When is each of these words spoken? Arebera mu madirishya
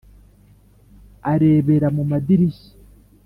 Arebera 1.31 1.87
mu 1.95 2.03
madirishya 2.11 2.71